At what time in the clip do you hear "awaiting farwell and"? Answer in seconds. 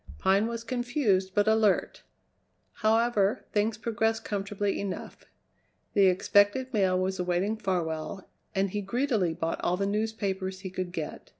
7.19-8.71